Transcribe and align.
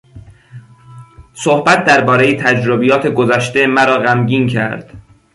صحبت 1.33 1.85
دربارهی 1.87 2.37
تجربیات 2.37 3.07
گذشته 3.07 3.67
مرا 3.67 3.97
غمگین 3.99 4.47
کرد. 4.47 4.91